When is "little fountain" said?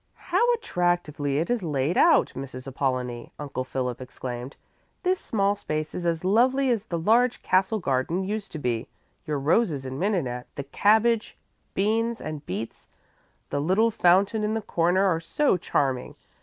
13.61-14.43